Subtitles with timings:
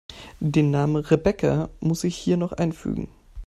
[0.39, 3.07] Den Namen Rebecca muss ich hier noch einfügen.